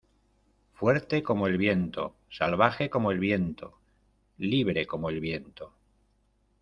Fuerte 0.73 1.21
como 1.21 1.45
el 1.45 1.59
viento. 1.59 2.15
Salvaje 2.31 2.89
como 2.89 3.11
el 3.11 3.19
viento. 3.19 3.77
Libre 4.39 4.87
como 4.87 5.11
el 5.11 5.19
viento. 5.19 5.75